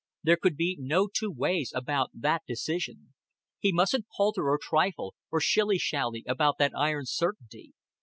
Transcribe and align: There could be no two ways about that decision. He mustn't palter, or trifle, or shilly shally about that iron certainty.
There 0.23 0.37
could 0.37 0.57
be 0.57 0.77
no 0.79 1.07
two 1.15 1.31
ways 1.31 1.71
about 1.75 2.09
that 2.15 2.41
decision. 2.47 3.13
He 3.59 3.71
mustn't 3.71 4.07
palter, 4.17 4.49
or 4.49 4.57
trifle, 4.59 5.13
or 5.29 5.39
shilly 5.39 5.77
shally 5.77 6.23
about 6.27 6.57
that 6.57 6.73
iron 6.75 7.05
certainty. 7.05 7.73